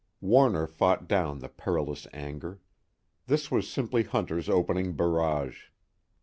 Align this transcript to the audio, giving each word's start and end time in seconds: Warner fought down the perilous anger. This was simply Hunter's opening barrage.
Warner 0.19 0.65
fought 0.65 1.07
down 1.07 1.37
the 1.41 1.47
perilous 1.47 2.07
anger. 2.11 2.59
This 3.27 3.51
was 3.51 3.69
simply 3.69 4.01
Hunter's 4.01 4.49
opening 4.49 4.95
barrage. 4.95 5.65